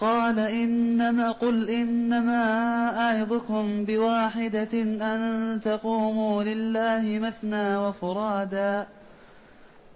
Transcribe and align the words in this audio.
قال 0.00 0.38
إنما 0.38 1.30
قل 1.30 1.68
إنما 1.70 2.42
أعظكم 3.00 3.84
بواحدة 3.84 4.82
أن 4.82 5.60
تقوموا 5.64 6.44
لله 6.44 7.18
مثنى 7.18 7.76
وفرادا 7.76 8.86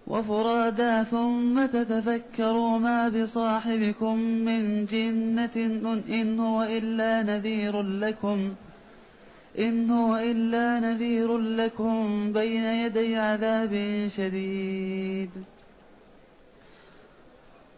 وفرادا 0.07 1.03
ثم 1.03 1.67
تتفكروا 1.67 2.79
ما 2.79 3.09
بصاحبكم 3.09 4.17
من 4.19 4.87
جنة 4.87 5.57
إن 6.09 6.41
هو 6.41 6.63
إلا 6.63 7.23
نذير 7.23 7.83
لكم 7.83 8.55
إن 9.59 9.91
هو 9.91 10.17
إلا 10.17 10.81
نذير 10.81 11.39
لكم 11.39 12.33
بين 12.33 12.63
يدي 12.65 13.17
عذاب 13.17 14.07
شديد. 14.17 15.31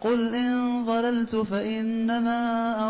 قل 0.00 0.34
إن 0.34 0.84
ضللت 0.86 1.36
فإنما 1.36 2.40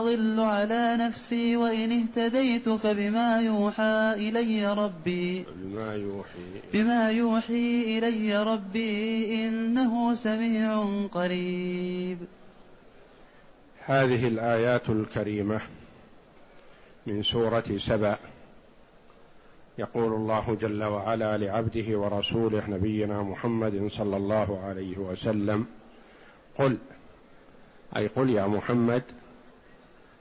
أضل 0.00 0.41
على 0.41 0.97
نفسي 1.00 1.56
وإن 1.56 1.92
اهتديت 1.92 2.69
فبما 2.69 3.41
يوحى 3.41 4.14
إلي 4.16 4.75
ربي 4.75 5.44
بما 5.56 5.94
يوحي 5.94 6.61
بما 6.72 7.11
يوحي 7.11 7.98
إلي 7.98 8.42
ربي 8.42 9.34
إنه 9.48 10.14
سميع 10.14 10.84
قريب. 11.12 12.19
هذه 13.86 14.28
الآيات 14.28 14.91
الكريمة 14.91 15.61
من 17.06 17.22
سورة 17.22 17.64
سبأ. 17.77 18.16
يقول 19.78 20.12
الله 20.12 20.56
جل 20.61 20.84
وعلا 20.84 21.38
لعبده 21.38 21.98
ورسوله 21.98 22.70
نبينا 22.70 23.22
محمد 23.22 23.88
صلى 23.91 24.16
الله 24.16 24.61
عليه 24.64 24.98
وسلم 24.98 25.66
قل 26.55 26.78
أي 27.96 28.06
قل 28.06 28.30
يا 28.30 28.46
محمد 28.46 29.02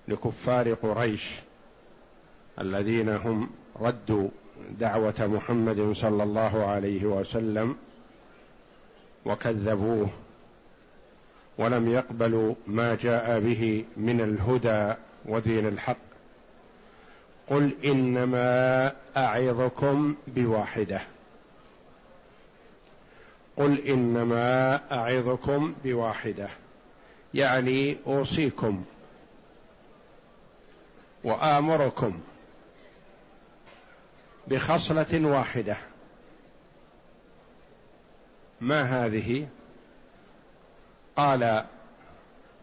لكفار 0.08 0.74
قريش 0.74 1.32
الذين 2.60 3.10
هم 3.10 3.50
ردوا 3.82 4.30
دعوة 4.80 5.14
محمد 5.20 5.92
صلى 5.94 6.24
الله 6.24 6.66
عليه 6.66 7.06
وسلم 7.06 7.76
وكذبوه 9.26 10.10
ولم 11.58 11.90
يقبلوا 11.90 12.56
ما 12.68 12.96
جاء 12.96 13.40
به 13.40 13.86
من 13.98 14.22
الهدى 14.22 14.94
ودين 15.26 15.68
الحق. 15.68 15.98
قل 17.48 17.72
إنما 17.86 18.92
أعظكم 19.18 20.16
بواحدة. 20.28 21.02
قل 23.58 23.80
إنما 23.80 24.80
أعظكم 24.92 25.74
بواحدة. 25.84 26.50
يعني 27.34 27.98
أوصيكم 28.08 28.84
وآمركم 31.24 32.20
بخصلة 34.48 35.26
واحدة. 35.26 35.78
ما 38.62 39.06
هذه؟ 39.06 39.48
قال 41.18 41.66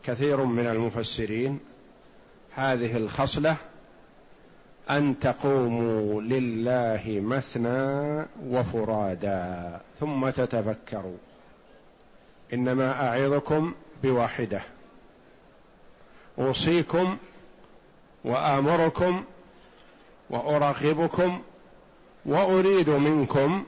كثير 0.04 0.44
من 0.44 0.66
المفسرين 0.66 1.60
هذه 2.54 2.96
الخصلة 2.96 3.56
أن 4.90 5.18
تقوموا 5.18 6.22
لله 6.22 7.20
مثنى 7.22 8.24
وفرادا 8.46 9.80
ثم 10.00 10.30
تتفكروا. 10.30 11.16
إنما 12.52 13.08
أعظكم 13.08 13.74
بواحدة. 14.02 14.60
أوصيكم 16.38 17.16
وآمركم 18.24 19.24
وأرغبكم 20.30 21.42
وأريد 22.26 22.90
منكم 22.90 23.64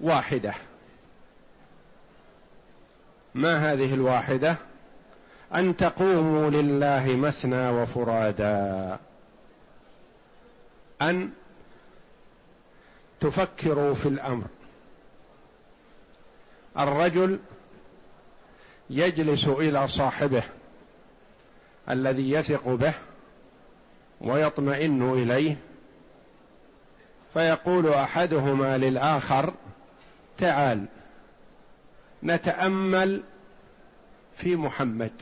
واحدة. 0.00 0.54
ما 3.34 3.72
هذه 3.72 3.94
الواحدة؟ 3.94 4.56
أن 5.54 5.76
تقوموا 5.76 6.50
لله 6.50 7.16
مثنى 7.16 7.70
وفرادا 7.70 8.98
أن 11.02 11.30
تفكروا 13.20 13.94
في 13.94 14.08
الأمر. 14.08 14.44
الرجل 16.78 17.38
يجلس 18.90 19.48
إلى 19.48 19.88
صاحبه 19.88 20.42
الذي 21.90 22.30
يثق 22.30 22.68
به 22.68 22.94
ويطمئن 24.20 25.12
إليه 25.12 25.56
فيقول 27.34 27.88
أحدهما 27.88 28.78
للآخر 28.78 29.54
تعال 30.38 30.84
نتأمل 32.22 33.22
في 34.36 34.56
محمد. 34.56 35.12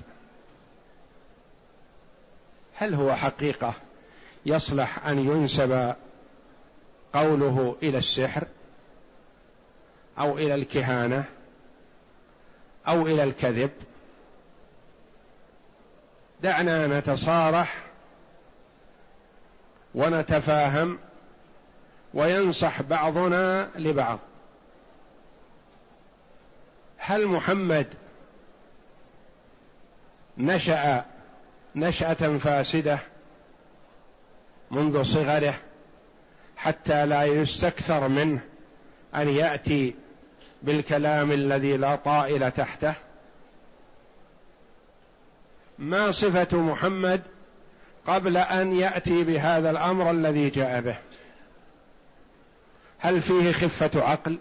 هل 2.75 2.95
هو 2.95 3.15
حقيقة 3.15 3.75
يصلح 4.47 5.07
أن 5.07 5.19
ينسب 5.19 5.95
قوله 7.13 7.77
إلى 7.83 7.99
السحر 7.99 8.45
أو 10.19 10.39
إلى 10.39 10.55
الكهانة؟ 10.55 11.25
أو 12.89 13.07
إلى 13.07 13.25
الكذب. 13.25 13.71
دعنا 16.43 16.99
نتصارح 16.99 17.85
ونتفاهم 19.95 20.99
وينصح 22.15 22.83
بعضنا 22.83 23.71
لبعض. 23.77 24.19
هل 26.99 27.27
محمد 27.27 27.87
نشأ 30.39 31.05
نشأة 31.77 32.39
فاسدة 32.39 32.99
منذ 34.71 35.03
صغره 35.03 35.55
حتى 36.57 37.07
لا 37.07 37.25
يستكثر 37.25 38.09
منه 38.09 38.41
أن 39.15 39.29
يأتي 39.29 39.95
بالكلام 40.63 41.33
الذي 41.33 41.77
لا 41.77 41.97
طائل 41.97 42.51
تحته. 42.51 42.95
ما 45.79 46.11
صفة 46.11 46.59
محمد 46.59 47.23
قبل 48.07 48.37
أن 48.37 48.73
يأتي 48.73 49.25
بهذا 49.25 49.71
الأمر 49.71 50.11
الذي 50.11 50.51
جاء 50.51 50.81
به؟ 50.81 50.97
هل 52.99 53.21
فيه 53.21 53.53
خفة 53.53 53.91
عقل؟ 54.03 54.39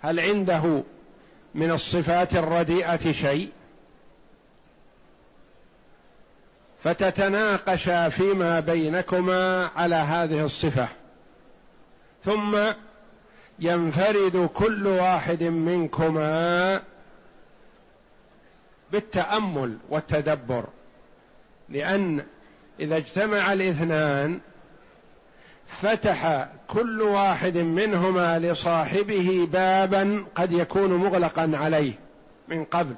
هل 0.00 0.20
عنده 0.20 0.82
من 1.54 1.70
الصفات 1.70 2.36
الرديئة 2.36 3.12
شيء؟ 3.12 3.50
فتتناقشا 6.82 8.08
فيما 8.08 8.60
بينكما 8.60 9.70
على 9.76 9.94
هذه 9.94 10.44
الصفة. 10.44 10.88
ثم 12.28 12.58
ينفرد 13.58 14.50
كل 14.54 14.86
واحد 14.86 15.42
منكما 15.42 16.82
بالتأمل 18.92 19.76
والتدبر. 19.88 20.64
لأن 21.68 22.24
إذا 22.80 22.96
اجتمع 22.96 23.52
الاثنان 23.52 24.40
فتح 25.66 26.48
كل 26.68 27.02
واحد 27.02 27.56
منهما 27.56 28.38
لصاحبه 28.38 29.48
بابا 29.52 30.24
قد 30.34 30.52
يكون 30.52 30.90
مغلقا 30.90 31.50
عليه 31.54 31.92
من 32.48 32.64
قبل 32.64 32.94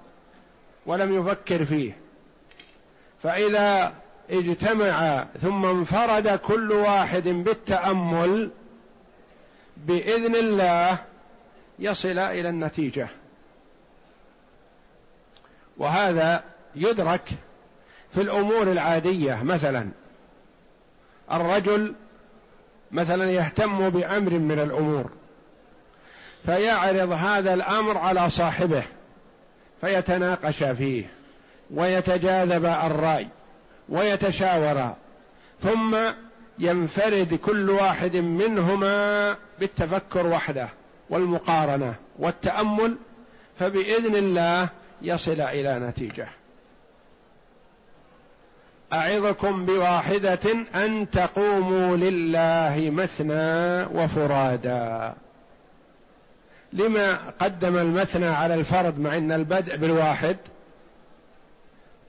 ولم 0.86 1.20
يفكر 1.20 1.64
فيه. 1.64 1.96
فإذا 3.22 3.92
اجتمع 4.30 5.24
ثم 5.42 5.66
انفرد 5.66 6.28
كل 6.28 6.72
واحد 6.72 7.28
بالتأمل 7.28 8.50
بإذن 9.86 10.36
الله 10.36 10.98
يصل 11.78 12.18
إلى 12.18 12.48
النتيجة. 12.48 13.08
وهذا 15.76 16.44
يدرك 16.74 17.28
في 18.14 18.20
الأمور 18.20 18.62
العادية 18.62 19.42
مثلا 19.42 19.88
الرجل 21.32 21.94
مثلا 22.92 23.30
يهتم 23.30 23.90
بأمر 23.90 24.30
من 24.30 24.58
الأمور 24.58 25.10
فيعرض 26.46 27.12
هذا 27.12 27.54
الأمر 27.54 27.98
على 27.98 28.30
صاحبه 28.30 28.82
فيتناقش 29.80 30.62
فيه 30.62 31.04
ويتجاذب 31.70 32.64
الرأي 32.64 33.28
ويتشاورا 33.88 34.96
ثم 35.60 35.96
ينفرد 36.60 37.34
كل 37.34 37.70
واحد 37.70 38.16
منهما 38.16 39.36
بالتفكر 39.60 40.26
وحده 40.26 40.68
والمقارنة 41.10 41.94
والتأمل 42.18 42.96
فبإذن 43.58 44.16
الله 44.16 44.68
يصل 45.02 45.40
إلى 45.40 45.78
نتيجة. 45.78 46.28
أعظكم 48.92 49.64
بواحدة 49.64 50.52
أن 50.74 51.10
تقوموا 51.10 51.96
لله 51.96 52.90
مثنى 52.90 53.84
وفرادا 54.00 55.14
لما 56.72 57.30
قدم 57.38 57.76
المثنى 57.76 58.28
على 58.28 58.54
الفرد 58.54 58.98
مع 58.98 59.16
إن 59.16 59.32
البدء 59.32 59.76
بالواحد؟ 59.76 60.36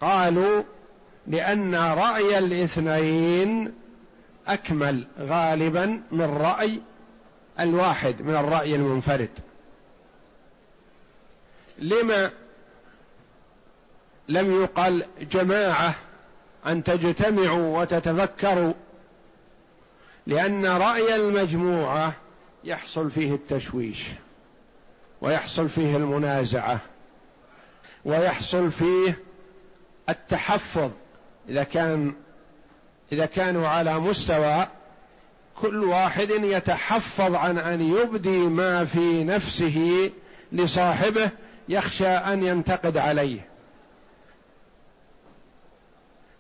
قالوا 0.02 0.64
لأن 1.28 1.76
رأي 1.76 2.38
الاثنين 2.38 3.81
أكمل 4.54 5.08
غالبا 5.20 6.02
من 6.12 6.38
رأي 6.42 6.82
الواحد 7.60 8.22
من 8.22 8.36
الرأي 8.36 8.76
المنفرد. 8.76 9.30
لما 11.80 12.32
لم 14.28 14.62
يقل 14.62 15.06
جماعة 15.22 15.96
أن 16.68 16.84
تجتمعوا 16.84 17.82
وتتفكروا؟ 17.82 18.74
لأن 20.28 20.66
رأي 20.66 21.16
المجموعة 21.16 22.14
يحصل 22.64 23.12
فيه 23.12 23.34
التشويش 23.36 24.08
ويحصل 25.22 25.70
فيه 25.70 25.98
المنازعة 25.98 26.82
ويحصل 28.06 28.72
فيه 28.72 29.20
التحفظ 30.10 30.92
إذا 31.50 31.64
كان 31.64 32.14
إذا 33.12 33.26
كانوا 33.26 33.68
على 33.68 34.00
مستوى 34.00 34.68
كل 35.62 35.84
واحد 35.84 36.30
يتحفظ 36.30 37.36
عن 37.36 37.58
أن 37.58 37.82
يبدي 37.82 38.38
ما 38.38 38.86
في 38.86 39.24
نفسه 39.24 40.12
لصاحبه 40.52 41.30
يخشى 41.70 42.08
أن 42.08 42.44
ينتقد 42.44 42.98
عليه. 42.98 43.48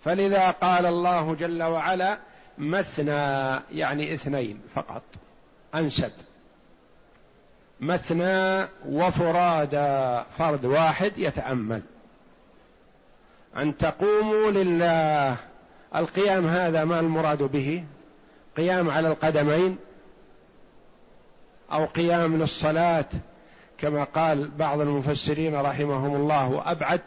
فلذا 0.06 0.52
قال 0.52 0.86
الله 0.86 1.36
جل 1.36 1.64
وعلا 1.64 2.18
مثنى 2.58 3.60
يعني 3.72 4.14
اثنين 4.14 4.62
فقط 4.76 5.04
أنسب. 5.76 6.12
مثنى 7.80 8.68
وفرادى 8.86 10.24
فرد 10.38 10.66
واحد 10.66 11.12
يتأمل. 11.18 11.82
أن 13.58 13.78
تقوموا 13.78 14.52
لله 14.52 15.38
القيام 15.96 16.48
هذا 16.48 16.84
ما 16.84 17.00
المراد 17.00 17.44
به؟ 17.44 17.84
قيام 18.58 18.90
على 18.90 19.08
القدمين 19.08 19.78
أو 21.72 21.86
قيام 21.86 22.38
للصلاة؟ 22.38 23.06
كما 23.78 24.04
قال 24.04 24.52
بعض 24.58 24.82
المفسرين 24.82 25.56
رحمهم 25.56 26.16
الله 26.16 26.50
وأبعد 26.50 27.02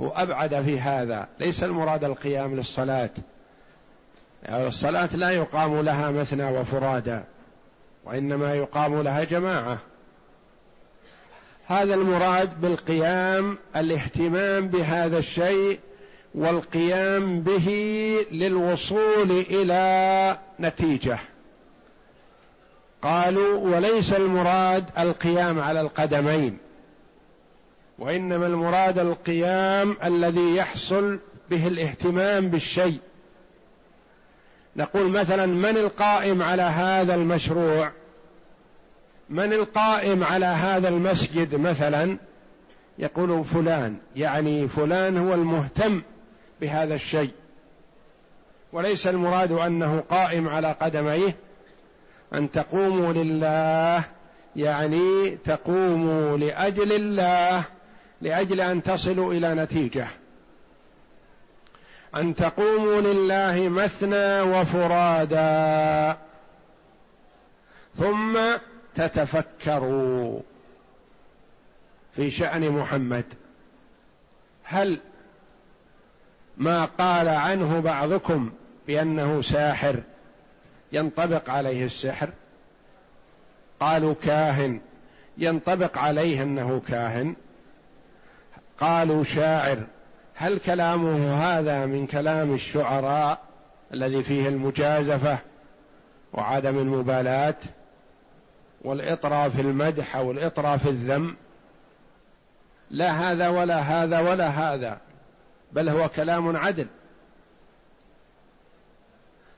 هو 0.00 0.08
أبعد 0.08 0.62
في 0.62 0.80
هذا. 0.80 1.28
ليس 1.40 1.64
المراد 1.64 2.04
القيام 2.04 2.56
للصلاة. 2.56 3.10
يعني 4.42 4.66
الصلاة 4.66 5.16
لا 5.16 5.30
يقام 5.30 5.80
لها 5.80 6.10
مثنى 6.10 6.58
وفرادا 6.58 7.24
وإنما 8.04 8.54
يقام 8.54 9.02
لها 9.02 9.24
جماعة. 9.24 9.78
هذا 11.66 11.94
المراد 11.94 12.60
بالقيام 12.60 13.58
الاهتمام 13.76 14.68
بهذا 14.68 15.18
الشيء 15.18 15.80
والقيام 16.34 17.40
به 17.40 17.68
للوصول 18.32 19.30
إلى 19.30 20.38
نتيجة. 20.60 21.18
قالوا 23.02 23.58
وليس 23.58 24.12
المراد 24.12 24.84
القيام 24.98 25.60
على 25.60 25.80
القدمين 25.80 26.58
وإنما 27.98 28.46
المراد 28.46 28.98
القيام 28.98 29.96
الذي 30.04 30.56
يحصل 30.56 31.18
به 31.50 31.66
الاهتمام 31.66 32.48
بالشيء. 32.48 32.98
نقول 34.76 35.10
مثلا 35.10 35.46
من 35.46 35.76
القائم 35.76 36.42
على 36.42 36.62
هذا 36.62 37.14
المشروع؟ 37.14 37.92
من 39.30 39.52
القائم 39.52 40.24
على 40.24 40.46
هذا 40.46 40.88
المسجد 40.88 41.54
مثلا؟ 41.54 42.16
يقول 42.98 43.44
فلان 43.44 43.96
يعني 44.16 44.68
فلان 44.68 45.18
هو 45.18 45.34
المهتم 45.34 46.02
بهذا 46.62 46.94
الشيء. 46.94 47.30
وليس 48.72 49.06
المراد 49.06 49.52
أنه 49.52 50.00
قائم 50.00 50.48
على 50.48 50.72
قدميه 50.72 51.36
أن 52.34 52.50
تقوموا 52.50 53.12
لله 53.12 54.04
يعني 54.56 55.30
تقوموا 55.44 56.38
لأجل 56.38 56.92
الله 56.92 57.64
لأجل 58.20 58.60
أن 58.60 58.82
تصلوا 58.82 59.32
إلى 59.32 59.54
نتيجة. 59.54 60.06
أن 62.16 62.34
تقوموا 62.34 63.00
لله 63.00 63.68
مثنى 63.68 64.40
وفرادا 64.40 66.16
ثم 67.98 68.40
تتفكروا 68.94 70.40
في 72.16 72.30
شأن 72.30 72.70
محمد. 72.70 73.24
هل 74.64 75.00
ما 76.56 76.84
قال 76.84 77.28
عنه 77.28 77.80
بعضكم 77.80 78.50
بأنه 78.86 79.42
ساحر 79.42 80.02
ينطبق 80.92 81.50
عليه 81.50 81.84
السحر. 81.84 82.28
قالوا 83.80 84.14
كاهن 84.22 84.80
ينطبق 85.38 85.98
عليه 85.98 86.42
أنه 86.42 86.82
كاهن. 86.88 87.34
قالوا 88.78 89.24
شاعر 89.24 89.78
هل 90.34 90.58
كلامه 90.58 91.34
هذا 91.34 91.86
من 91.86 92.06
كلام 92.06 92.54
الشعراء 92.54 93.40
الذي 93.94 94.22
فيه 94.22 94.48
المجازفة 94.48 95.38
وعدم 96.32 96.78
المبالاة؟ 96.78 97.56
والاطراء 98.84 99.48
في 99.48 99.60
المدح 99.60 100.16
أو 100.16 100.30
في 100.78 100.88
الذم. 100.88 101.36
لا 102.90 103.10
هذا 103.10 103.48
ولا 103.48 103.78
هذا 103.78 104.20
ولا 104.20 104.48
هذا. 104.48 104.98
بل 105.72 105.88
هو 105.88 106.08
كلام 106.08 106.56
عدل. 106.56 106.86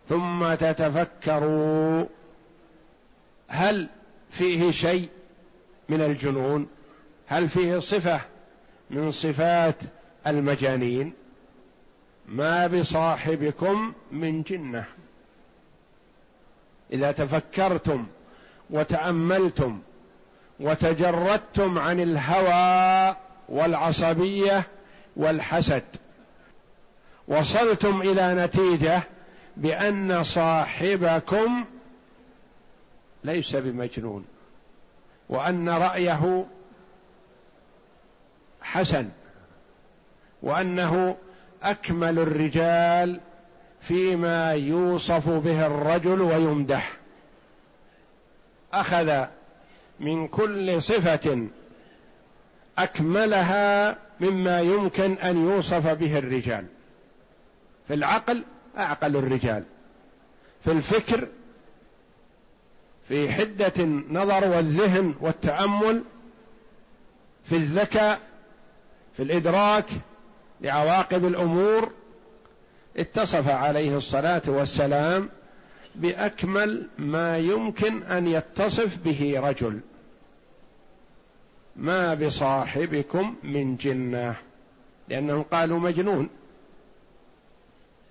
ثم 0.09 0.55
تتفكروا 0.55 2.05
هل 3.49 3.89
فيه 4.31 4.71
شيء 4.71 5.09
من 5.89 6.01
الجنون؟ 6.01 6.69
هل 7.27 7.49
فيه 7.49 7.79
صفة 7.79 8.21
من 8.91 9.11
صفات 9.11 9.77
المجانين؟ 10.27 11.13
ما 12.29 12.67
بصاحبكم 12.67 13.93
من 14.13 14.43
جنة. 14.43 14.85
إذا 16.93 17.13
تفكرتم 17.13 18.07
وتأملتم 18.71 19.81
وتجردتم 20.61 21.79
عن 21.79 22.01
الهوى 22.01 23.17
والعصبية 23.49 24.67
والحسد 25.17 25.83
وصلتم 27.29 28.01
إلى 28.01 28.35
نتيجة 28.35 29.03
بأن 29.57 30.25
صاحبكم 30.25 31.65
ليس 33.25 33.57
بمجنون 33.57 34.25
وأن 35.29 35.69
رأيه 35.69 36.47
حسن 38.63 39.09
وأنه 40.43 41.17
أكمل 41.63 42.19
الرجال 42.19 43.21
فيما 43.81 44.53
يوصف 44.53 45.29
به 45.29 45.67
الرجل 45.67 46.21
ويمدح. 46.21 46.93
أخذ 48.73 49.25
من 50.01 50.29
كل 50.29 50.83
صفة 50.83 51.47
أكملها 52.79 53.97
مما 54.21 54.61
يمكن 54.61 55.13
أن 55.13 55.51
يوصف 55.51 55.87
به 55.87 56.19
الرجال. 56.19 56.67
في 57.89 57.95
العقل 57.95 58.45
أعقل 58.77 59.17
الرجال. 59.17 59.65
في 60.65 60.73
الفكر 60.73 61.29
في 63.09 63.33
حدة 63.33 63.73
النظر 63.79 64.49
والذهن 64.49 65.15
والتأمل 65.21 66.03
في 67.45 67.57
الذكاء 67.57 68.21
في 69.17 69.23
الإدراك 69.23 69.87
لعواقب 70.61 71.25
الأمور 71.27 71.91
اتصف 72.97 73.49
عليه 73.49 73.97
الصلاة 73.97 74.43
والسلام 74.47 75.29
بأكمل 75.95 76.89
ما 76.99 77.39
يمكن 77.39 78.03
أن 78.03 78.27
يتصف 78.27 78.99
به 79.05 79.35
رجل. 79.37 79.81
ما 81.77 82.15
بصاحبكم 82.15 83.35
من 83.43 83.77
جنة 83.77 84.37
لأنهم 85.09 85.43
قالوا 85.43 85.79
مجنون. 85.79 86.29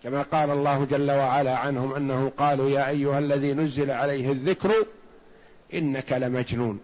كما 0.04 0.22
قال 0.22 0.50
الله 0.50 0.86
جل 0.86 1.12
وعلا 1.12 1.58
عنهم 1.58 1.94
أنه 1.94 2.32
قالوا 2.38 2.70
يا 2.70 2.90
أيها 2.90 3.20
الذي 3.20 3.54
نزل 3.54 3.92
عليه 3.92 4.32
الذكر 4.32 4.74
إنك 5.74 6.14
لمجنون. 6.14 6.80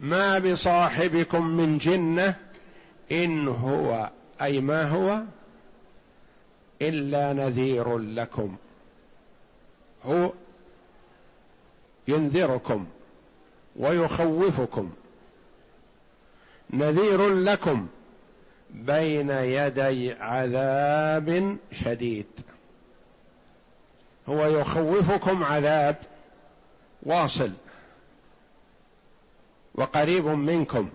ما 0.00 0.38
بصاحبكم 0.38 1.46
من 1.46 1.78
جنة 1.78 2.34
إن 3.12 3.48
هو 3.48 4.10
أي 4.42 4.60
ما 4.60 4.82
هو؟ 4.82 5.22
إلا 6.82 7.32
نذير 7.32 7.98
لكم. 7.98 8.56
هو 10.04 10.32
ينذركم 12.08 12.86
ويخوفكم. 13.76 14.90
نذير 16.70 17.28
لكم. 17.28 17.86
بين 18.76 19.30
يدي 19.30 20.12
عذاب 20.12 21.56
شديد. 21.72 22.26
هو 24.28 24.46
يخوفكم 24.46 25.44
عذاب 25.44 25.96
واصل 27.02 27.50
وقريب 29.74 30.26
منكم 30.26 30.90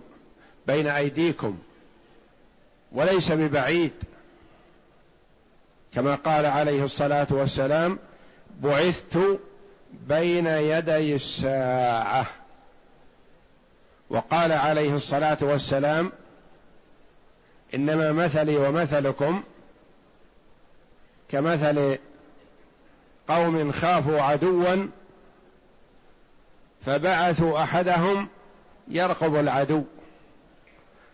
بين 0.68 0.88
أيديكم 0.88 1.58
وليس 2.92 3.32
ببعيد. 3.32 3.94
كما 5.94 6.16
قال 6.16 6.46
عليه 6.46 6.84
الصلاة 6.84 7.28
والسلام 7.32 8.00
بعثت 8.62 9.40
بين 9.92 10.48
يدي 10.48 11.16
الساعة 11.16 12.26
وقال 14.10 14.52
عليه 14.52 14.96
الصلاة 14.96 15.38
والسلام 15.42 16.12
إنما 17.76 18.12
مثلي 18.12 18.58
ومثلكم 18.58 19.44
كمثل 21.30 21.98
قوم 23.28 23.72
خافوا 23.72 24.22
عدوا 24.22 24.88
فبعثوا 26.86 27.64
أحدهم 27.64 28.28
يرقب 28.88 29.36
العدو 29.36 29.84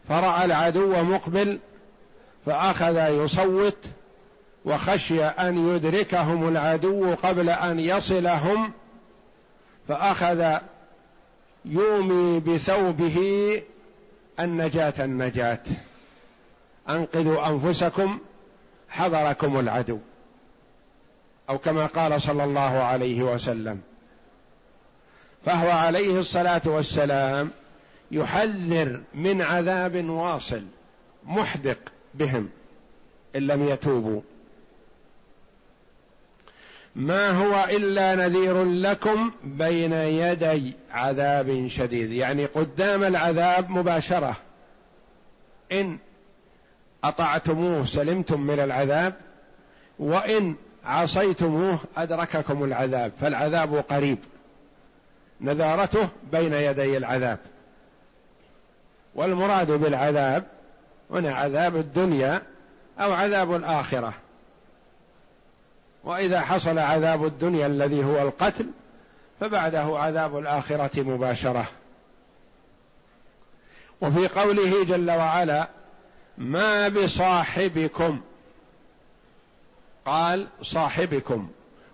فرأى 0.09 0.45
العدو 0.45 1.03
مقبل 1.03 1.59
فأخذ 2.45 3.09
يصوت 3.09 3.77
وخشي 4.65 5.23
أن 5.23 5.75
يدركهم 5.75 6.47
العدو 6.47 7.15
قبل 7.15 7.49
أن 7.49 7.79
يصلهم 7.79 8.71
فأخذ 9.87 10.57
يومي 11.65 12.39
بثوبه 12.39 13.61
النجاة 14.39 14.93
النجاة. 14.99 15.59
أنقذوا 16.89 17.47
أنفسكم 17.47 18.19
حضركم 18.89 19.59
العدو. 19.59 19.99
أو 21.49 21.57
كما 21.57 21.85
قال 21.85 22.21
صلى 22.21 22.43
الله 22.43 22.61
عليه 22.61 23.23
وسلم 23.23 23.81
فهو 25.45 25.69
عليه 25.69 26.19
الصلاة 26.19 26.61
والسلام 26.65 27.51
يحذر 28.11 29.01
من 29.13 29.41
عذاب 29.41 30.09
واصل 30.09 30.63
محدق 31.25 31.77
بهم 32.13 32.49
إن 33.35 33.47
لم 33.47 33.67
يتوبوا. 33.67 34.21
ما 36.95 37.29
هو 37.29 37.65
إلا 37.69 38.15
نذير 38.15 38.63
لكم 38.63 39.31
بين 39.43 39.93
يدي 39.93 40.73
عذاب 40.91 41.67
شديد. 41.67 42.11
يعني 42.11 42.45
قدام 42.45 43.03
العذاب 43.03 43.69
مباشرة. 43.69 44.37
إن 45.71 45.97
أطعتموه 47.03 47.85
سلمتم 47.85 48.41
من 48.41 48.59
العذاب 48.59 49.13
وإن 49.99 50.55
عصيتموه 50.85 51.79
أدرككم 51.97 52.63
العذاب 52.63 53.11
فالعذاب 53.21 53.75
قريب. 53.75 54.17
نذارته 55.41 56.09
بين 56.31 56.53
يدي 56.53 56.97
العذاب. 56.97 57.39
والمراد 59.15 59.71
بالعذاب 59.71 60.43
هنا 61.11 61.35
عذاب 61.35 61.75
الدنيا 61.75 62.41
أو 62.99 63.13
عذاب 63.13 63.55
الآخرة. 63.55 64.13
وإذا 66.03 66.41
حصل 66.41 66.79
عذاب 66.79 67.25
الدنيا 67.25 67.67
الذي 67.67 68.03
هو 68.03 68.21
القتل 68.21 68.65
فبعده 69.39 69.99
عذاب 69.99 70.37
الآخرة 70.37 71.01
مباشرة. 71.01 71.67
وفي 74.01 74.27
قوله 74.27 74.83
جل 74.83 75.11
وعلا 75.11 75.67
ما 76.37 76.87
بصاحبكم. 76.87 78.21
قال 80.05 80.47
صاحبكم. 80.61 81.49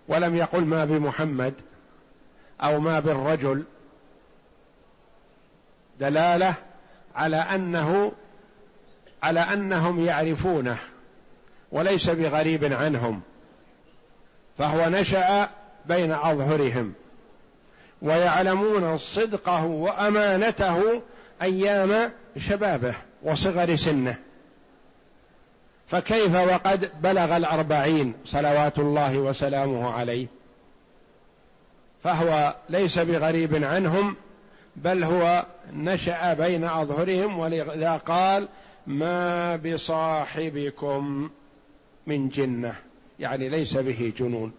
ولم 0.08 0.36
يقل 0.36 0.64
ما 0.64 0.84
بمحمد 0.84 1.54
أو 2.60 2.80
ما 2.80 3.00
بالرجل. 3.00 3.64
دلالة 6.00 6.54
على 7.14 7.36
أنه 7.36 8.12
على 9.22 9.40
أنهم 9.40 10.00
يعرفونه 10.00 10.78
وليس 11.72 12.10
بغريب 12.10 12.72
عنهم. 12.72 13.20
فهو 14.58 14.88
نشأ 14.88 15.48
بين 15.86 16.12
أظهرهم 16.12 16.92
ويعلمون 18.02 18.98
صدقه 18.98 19.64
وأمانته 19.64 21.02
أيام 21.42 22.12
شبابه 22.38 22.94
وصغر 23.22 23.76
سنه. 23.76 24.16
فكيف 25.86 26.34
وقد 26.34 26.90
بلغ 27.02 27.36
الأربعين 27.36 28.14
صلوات 28.24 28.78
الله 28.78 29.18
وسلامه 29.18 29.90
عليه؟ 29.90 30.26
فهو 32.04 32.56
ليس 32.68 32.98
بغريب 32.98 33.64
عنهم 33.64 34.16
بل 34.76 35.04
هو 35.04 35.46
نشأ 35.72 36.34
بين 36.34 36.64
أظهرهم 36.64 37.38
ولذا 37.38 37.96
قال 37.96 38.48
ما 38.86 39.56
بصاحبكم 39.56 41.30
من 42.06 42.28
جنة. 42.28 42.74
يعني 43.18 43.48
ليس 43.48 43.76
به 43.76 44.12
جنون. 44.16 44.52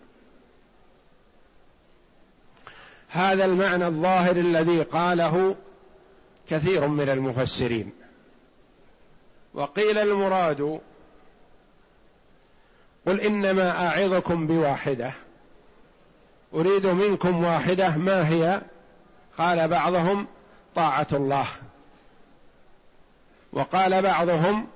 هذا 3.10 3.46
المعنى 3.46 3.88
الظاهر 3.88 4.36
الذي 4.36 4.82
قاله 4.82 5.56
كثير 6.50 6.88
من 6.88 7.10
المفسرين. 7.10 7.90
وقيل 9.54 9.98
المراد 9.98 10.82
قل 13.08 13.22
إنما 13.22 13.88
أعظكم 13.88 14.48
بواحدة. 14.48 15.12
أريد 16.54 16.88
منكم 16.88 17.44
واحدة 17.44 17.98
ما 17.98 18.30
هي؟ 18.30 18.62
قال 19.38 19.68
بعضهم 19.68 20.28
طاعة 20.76 21.08
الله. 21.14 21.46
وقال 23.54 24.02
بعضهم 24.02 24.68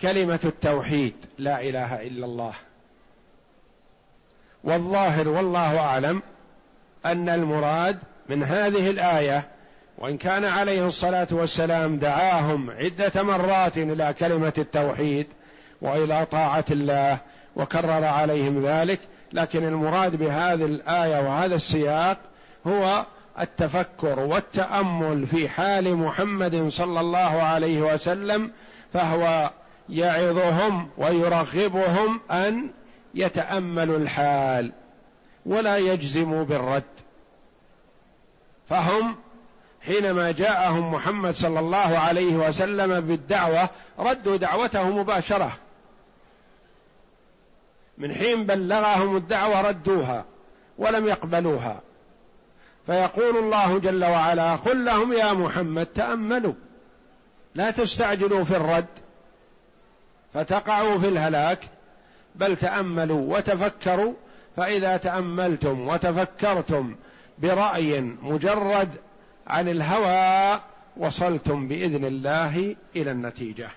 كلمة 0.00 0.40
التوحيد 0.44 1.14
لا 1.38 1.62
إله 1.62 2.02
إلا 2.06 2.26
الله. 2.26 2.54
والظاهر 4.64 5.28
والله 5.28 5.78
أعلم 5.78 6.22
أن 7.06 7.28
المراد 7.28 7.98
من 8.28 8.42
هذه 8.42 8.90
الآية 8.90 9.48
وإن 9.98 10.18
كان 10.18 10.44
عليه 10.44 10.86
الصلاة 10.86 11.28
والسلام 11.30 11.98
دعاهم 11.98 12.70
عدة 12.70 13.22
مرات 13.22 13.78
إلى 13.78 14.14
كلمة 14.18 14.52
التوحيد 14.58 15.26
وإلى 15.82 16.26
طاعة 16.26 16.64
الله 16.70 17.18
وكرر 17.56 18.04
عليهم 18.04 18.66
ذلك. 18.66 18.98
لكن 19.32 19.64
المراد 19.64 20.16
بهذه 20.16 20.64
الآية 20.64 21.28
وهذا 21.28 21.54
السياق 21.54 22.18
هو 22.66 23.04
التفكر 23.40 24.20
والتأمل 24.20 25.26
في 25.26 25.48
حال 25.48 25.96
محمد 25.96 26.68
صلى 26.68 27.00
الله 27.00 27.42
عليه 27.42 27.80
وسلم 27.80 28.50
فهو 28.92 29.50
يعظهم 29.88 30.88
ويرغبهم 30.98 32.20
أن 32.30 32.68
يتأملوا 33.14 33.98
الحال 33.98 34.72
ولا 35.46 35.76
يجزموا 35.76 36.44
بالرد. 36.44 36.82
فهم 38.68 39.16
حينما 39.86 40.30
جاءهم 40.30 40.94
محمد 40.94 41.34
صلى 41.34 41.60
الله 41.60 41.98
عليه 41.98 42.34
وسلم 42.34 43.00
بالدعوة 43.00 43.68
ردوا 43.98 44.36
دعوته 44.36 44.90
مباشرة. 44.90 45.52
من 48.00 48.14
حين 48.14 48.46
بلغهم 48.46 49.16
الدعوة 49.16 49.60
ردوها 49.60 50.24
ولم 50.78 51.06
يقبلوها. 51.06 51.80
فيقول 52.86 53.36
الله 53.36 53.78
جل 53.78 54.04
وعلا 54.04 54.56
قل 54.56 54.84
لهم 54.84 55.12
يا 55.12 55.32
محمد 55.32 55.86
تأملوا. 55.86 56.52
لا 57.54 57.70
تستعجلوا 57.70 58.44
في 58.44 58.56
الرد. 58.56 58.86
فتقعوا 60.34 60.98
في 60.98 61.08
الهلاك. 61.08 61.58
بل 62.34 62.56
تأملوا 62.56 63.36
وتفكروا. 63.36 64.14
فإذا 64.56 64.96
تأملتم 64.96 65.88
وتفكرتم 65.88 66.96
برأي 67.38 68.00
مجرد 68.00 68.88
عن 69.46 69.68
الهوى 69.68 70.60
وصلتم 70.96 71.68
بإذن 71.68 72.04
الله 72.04 72.76
إلى 72.96 73.10
النتيجة. 73.10 73.68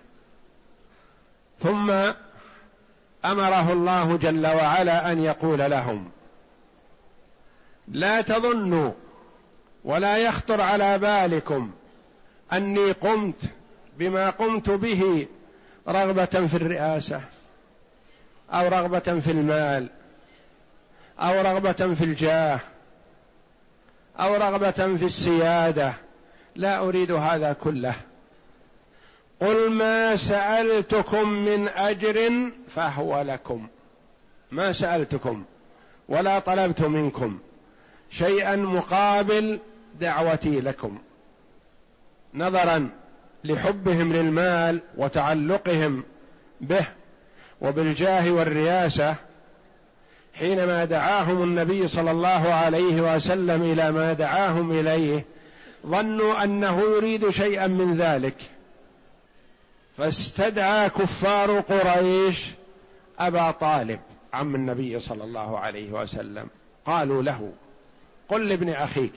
ثم 1.59 1.91
أمره 3.25 3.73
الله 3.73 4.17
جل 4.17 4.47
وعلا 4.47 5.11
أن 5.11 5.23
يقول 5.23 5.59
لهم 5.59 6.11
لا 7.87 8.21
تظنوا 8.21 8.91
ولا 9.83 10.17
يخطر 10.17 10.61
على 10.61 10.97
بالكم 10.97 11.71
أني 12.53 12.91
قمت 12.91 13.41
بما 13.97 14.29
قمت 14.29 14.69
به 14.69 15.27
رغبة 15.87 16.25
في 16.25 16.53
الرئاسة 16.53 17.21
أو 18.51 18.67
رغبة 18.67 18.99
في 18.99 19.31
المال 19.31 19.87
أو 21.19 21.41
رغبة 21.41 21.93
في 21.93 22.03
الجاه 22.03 22.59
أو 24.19 24.35
رغبة 24.35 24.71
في 24.71 25.05
السيادة. 25.05 25.93
لا 26.55 26.79
أريد 26.79 27.11
هذا 27.11 27.53
كله. 27.53 27.93
قل 29.43 29.71
ما 29.71 30.15
سألتكم 30.15 31.29
من 31.29 31.67
أجر 31.67 32.31
فهو 32.67 33.21
لكم. 33.21 33.67
ما 34.51 34.71
سألتكم 34.71 35.43
ولا 36.09 36.39
طلبت 36.39 36.81
منكم. 36.81 37.39
شيئا 38.09 38.55
مقابل 38.55 39.59
دعوتي 39.99 40.61
لكم. 40.61 40.97
نظرا 42.33 42.89
لحبهم 43.43 44.13
للمال 44.13 44.81
وتعلقهم 44.97 46.03
به 46.61 46.85
وبالجاه 47.61 48.31
والرياسة 48.31 49.15
حينما 50.33 50.85
دعاهم 50.85 51.43
النبي 51.43 51.87
صلى 51.87 52.11
الله 52.11 52.53
عليه 52.53 53.15
وسلم 53.15 53.61
إلى 53.61 53.91
ما 53.91 54.13
دعاهم 54.13 54.71
إليه 54.71 55.25
ظنوا 55.87 56.43
أنه 56.43 56.81
يريد 56.81 57.29
شيئا 57.29 57.67
من 57.67 57.97
ذلك. 57.97 58.35
فاستدعى 59.97 60.89
كفار 60.89 61.59
قريش 61.59 62.49
أبا 63.19 63.51
طالب 63.51 63.99
عم 64.33 64.55
النبي 64.55 64.99
صلى 64.99 65.23
الله 65.23 65.59
عليه 65.59 65.91
وسلم. 65.91 66.47
قالوا 66.85 67.23
له 67.23 67.53
قل 68.29 68.47
لابن 68.47 68.69
أخيك 68.69 69.13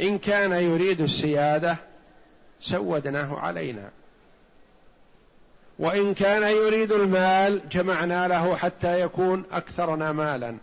إن 0.00 0.18
كان 0.18 0.52
يريد 0.52 1.00
السيادة 1.00 1.76
سودناه 2.60 3.38
علينا. 3.38 3.90
وإن 5.78 6.14
كان 6.14 6.42
يريد 6.42 6.92
المال 6.92 7.68
جمعنا 7.68 8.28
له 8.28 8.56
حتى 8.56 9.00
يكون 9.00 9.44
أكثرنا 9.52 10.12
مالا. 10.12 10.56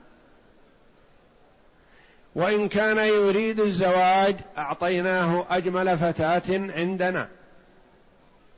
وإن 2.35 2.67
كان 2.67 2.97
يريد 2.97 3.59
الزواج 3.59 4.35
أعطيناه 4.57 5.45
أجمل 5.49 5.97
فتاة 5.97 6.71
عندنا. 6.77 7.29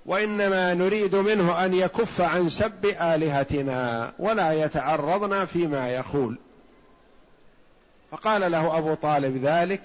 وإنما 0.06 0.74
نريد 0.74 1.16
منه 1.16 1.66
أن 1.66 1.74
يكف 1.74 2.22
عن 2.22 2.50
سب 2.50 2.86
آلهتنا 2.86 4.14
ولا 4.20 4.52
يتعرضنا 4.52 5.46
فيما 5.46 5.90
يقول. 5.90 6.38
فقال 8.12 8.52
له 8.52 8.78
أبو 8.78 8.94
طالب 8.94 9.46
ذلك 9.46 9.82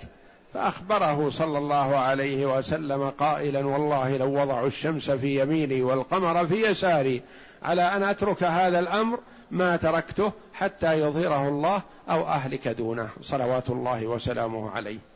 فأخبره 0.54 1.30
صلى 1.30 1.58
الله 1.58 1.96
عليه 1.96 2.58
وسلم 2.58 3.10
قائلا 3.10 3.66
والله 3.66 4.16
لو 4.16 4.40
وضعوا 4.40 4.66
الشمس 4.66 5.10
في 5.10 5.42
يميني 5.42 5.82
والقمر 5.82 6.46
في 6.46 6.66
يساري 6.66 7.22
على 7.62 7.82
أن 7.82 8.02
أترك 8.02 8.42
هذا 8.42 8.78
الأمر 8.78 9.18
ما 9.50 9.76
تركته 9.76 10.32
حتى 10.54 11.00
يظهره 11.00 11.48
الله 11.48 11.82
أو 12.10 12.26
أهلك 12.26 12.68
دونه. 12.68 13.08
صلوات 13.22 13.70
الله 13.70 14.06
وسلامه 14.06 14.70
عليه. 14.70 15.09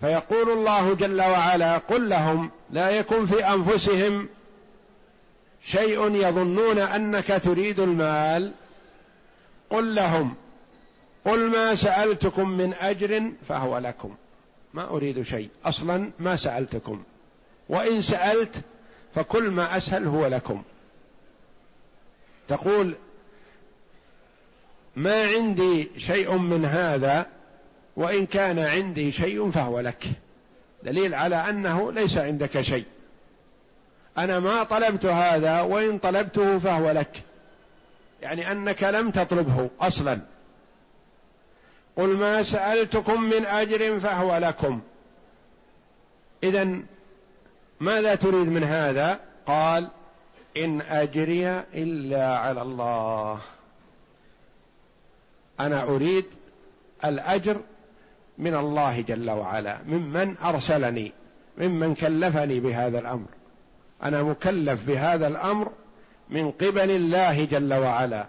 فيقول 0.00 0.50
الله 0.50 0.94
جل 0.94 1.20
وعلا 1.20 1.78
قل 1.78 2.08
لهم 2.08 2.50
لا 2.70 2.90
يكن 2.90 3.26
في 3.26 3.44
أنفسهم 3.44 4.28
شيء 5.64 6.14
يظنون 6.14 6.78
أنك 6.78 7.26
تريد 7.26 7.80
المال. 7.80 8.52
قل 9.70 9.94
لهم 9.94 10.34
قل 11.24 11.50
ما 11.50 11.74
سألتكم 11.74 12.48
من 12.48 12.74
أجر 12.74 13.32
فهو 13.48 13.78
لكم. 13.78 14.14
ما 14.74 14.90
أريد 14.90 15.22
شيء 15.22 15.48
أصلا 15.64 16.10
ما 16.18 16.36
سألتكم. 16.36 17.02
وإن 17.68 18.02
سألت 18.02 18.56
فكل 19.14 19.50
ما 19.50 19.76
أسهل 19.76 20.06
هو 20.06 20.26
لكم. 20.26 20.62
تقول 22.48 22.94
ما 24.96 25.22
عندي 25.22 25.90
شيء 25.96 26.36
من 26.36 26.64
هذا 26.64 27.26
وإن 27.96 28.26
كان 28.26 28.58
عندي 28.58 29.12
شيء 29.12 29.50
فهو 29.50 29.80
لك. 29.80 30.04
دليل 30.82 31.14
على 31.14 31.36
أنه 31.36 31.92
ليس 31.92 32.18
عندك 32.18 32.60
شيء. 32.60 32.84
أنا 34.18 34.38
ما 34.38 34.62
طلبت 34.62 35.06
هذا 35.06 35.60
وإن 35.60 35.98
طلبته 35.98 36.58
فهو 36.58 36.90
لك. 36.90 37.22
يعني 38.22 38.52
أنك 38.52 38.82
لم 38.82 39.10
تطلبه 39.10 39.70
أصلا. 39.80 40.20
قل 41.96 42.08
ما 42.08 42.42
سألتكم 42.42 43.22
من 43.22 43.46
أجر 43.46 44.00
فهو 44.00 44.36
لكم. 44.36 44.80
اذا 46.42 46.78
ماذا 47.80 48.14
تريد 48.14 48.48
من 48.48 48.64
هذا؟ 48.64 49.20
قال 49.46 49.88
إن 50.56 50.80
أجري 50.80 51.48
إلا 51.74 52.38
على 52.38 52.62
الله. 52.62 53.40
أنا 55.60 55.82
أريد 55.82 56.24
الأجر 57.04 57.60
من 58.38 58.54
الله 58.54 59.00
جل 59.00 59.30
وعلا 59.30 59.78
ممن 59.86 60.36
أرسلني 60.44 61.12
ممن 61.58 61.94
كلفني 61.94 62.60
بهذا 62.60 62.98
الأمر. 62.98 63.26
أنا 64.02 64.22
مكلف 64.22 64.82
بهذا 64.82 65.26
الأمر 65.26 65.72
من 66.30 66.50
قبل 66.50 66.90
الله 66.90 67.44
جل 67.44 67.74
وعلا 67.74 68.26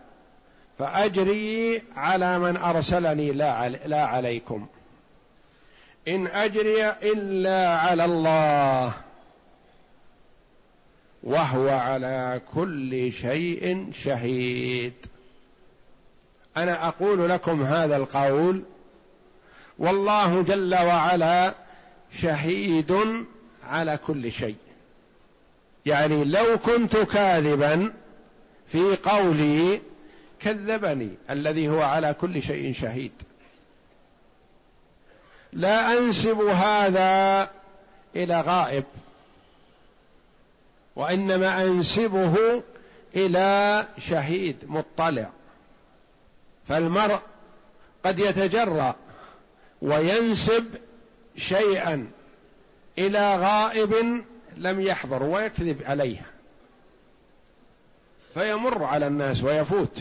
فأجري 0.79 1.81
على 1.95 2.39
من 2.39 2.57
أرسلني 2.57 3.31
لا, 3.31 3.69
لا 3.69 4.05
عليكم. 4.05 4.67
إن 6.07 6.27
أجري 6.27 6.89
إلا 6.89 7.77
على 7.77 8.05
الله 8.05 8.93
وهو 11.23 11.69
على 11.69 12.41
كل 12.53 13.11
شيء 13.11 13.89
شهيد. 13.91 14.93
أنا 16.57 16.87
أقول 16.87 17.29
لكم 17.29 17.63
هذا 17.63 17.97
القول 17.97 18.63
والله 19.79 20.41
جل 20.41 20.75
وعلا 20.75 21.53
شهيد 22.21 23.25
على 23.63 23.99
كل 24.07 24.31
شيء. 24.31 24.55
يعني 25.85 26.23
لو 26.23 26.57
كنت 26.57 26.97
كاذبا 26.97 27.93
في 28.67 28.95
قولي 28.95 29.81
كذبني 30.39 31.09
الذي 31.29 31.69
هو 31.69 31.81
على 31.81 32.13
كل 32.13 32.43
شيء 32.43 32.73
شهيد. 32.73 33.11
لا 35.53 35.97
أنسب 35.97 36.39
هذا 36.41 37.49
إلى 38.15 38.41
غائب 38.41 38.83
وإنما 40.95 41.63
أنسبه 41.63 42.63
إلى 43.15 43.87
شهيد 44.09 44.57
مطلع. 44.67 45.29
فالمرء 46.67 47.19
قد 48.05 48.19
يتجرأ 48.19 48.95
وينسب 49.81 50.65
شيئا 51.35 52.07
إلى 52.97 53.35
غائب 53.35 54.23
لم 54.57 54.81
يحضر 54.81 55.23
ويكذب 55.23 55.83
عليه 55.85 56.21
فيمر 58.33 58.83
على 58.83 59.07
الناس 59.07 59.43
ويفوت. 59.43 59.99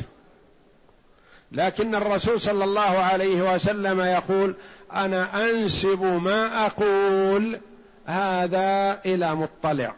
لكن 1.53 1.95
الرسول 1.95 2.41
صلى 2.41 2.65
الله 2.65 2.81
عليه 2.81 3.55
وسلم 3.55 4.01
يقول 4.01 4.55
أنا 4.93 5.51
أنسب 5.51 6.03
ما 6.03 6.67
أقول 6.67 7.61
هذا 8.07 9.01
إلى 9.07 9.35
مطلع 9.35 9.95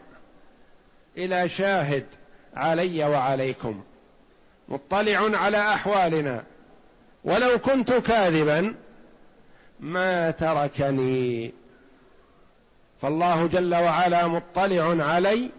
إلى 1.17 1.49
شاهد 1.49 2.05
علي 2.55 3.03
وعليكم. 3.05 3.83
مطلع 4.69 5.37
على 5.37 5.57
أحوالنا. 5.57 6.43
ولو 7.23 7.59
كنت 7.59 7.93
كاذبا 7.93 8.75
ما 9.79 10.31
تركني. 10.31 11.53
فالله 13.01 13.47
جل 13.47 13.75
وعلا 13.75 14.27
مطلع 14.27 15.05
علي 15.05 15.49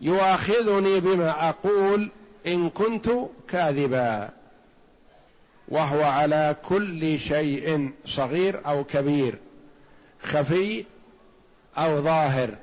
يؤاخذني 0.00 1.00
بما 1.00 1.48
أقول 1.48 2.10
إن 2.46 2.70
كنت 2.70 3.10
كاذبا. 3.48 4.30
وهو 5.68 6.02
على 6.02 6.56
كل 6.68 7.18
شيء 7.18 7.90
صغير 8.06 8.66
أو 8.66 8.84
كبير 8.84 9.38
خفي 10.22 10.84
أو 11.78 12.00
ظاهر. 12.00 12.54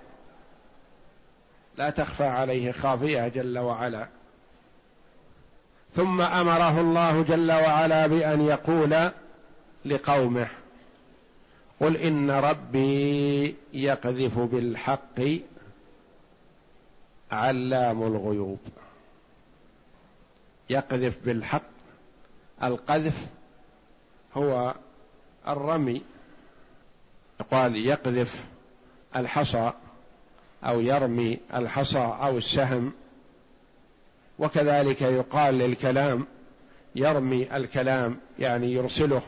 لا 1.77 1.89
تخفى 1.89 2.23
عليه 2.23 2.71
خافية 2.71 3.27
جل 3.27 3.59
وعلا. 3.59 4.07
ثم 5.93 6.21
أمره 6.21 6.81
الله 6.81 7.23
جل 7.23 7.51
وعلا 7.51 8.07
بأن 8.07 8.41
يقول 8.41 9.11
لقومه 9.85 10.47
قل 11.79 11.97
إن 11.97 12.31
ربي 12.31 13.55
يقذف 13.73 14.39
بالحق 14.39 15.19
علام 17.31 18.03
الغيوب. 18.03 18.59
يقذف 20.69 21.19
بالحق 21.25 21.61
القذف 22.63 23.27
هو 24.37 24.75
الرمي. 25.47 26.01
قال 27.51 27.75
يقذف 27.75 28.45
الحصى 29.15 29.73
أو 30.63 30.79
يرمي 30.79 31.39
الحصى 31.53 32.17
أو 32.21 32.37
السهم. 32.37 32.93
وكذلك 34.39 35.01
يقال 35.01 35.57
للكلام 35.57 36.27
يرمي 36.95 37.57
الكلام 37.57 38.19
يعني 38.39 38.73
يرسله 38.73 39.21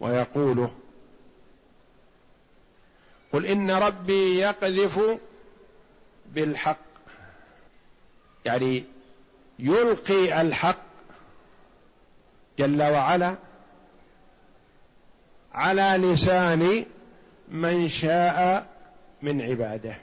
ويقوله. 0.00 0.70
قل 3.32 3.46
إن 3.46 3.70
ربي 3.70 4.38
يقذف 4.38 5.00
بالحق 6.26 6.78
يعني 8.44 8.84
يلقي 9.58 10.40
الحق 10.40 10.78
جل 12.58 12.82
وعلا 12.82 13.36
على 15.52 16.06
لسان 16.06 16.84
من 17.48 17.88
شاء 17.88 18.66
من 19.22 19.42
عباده. 19.42 19.96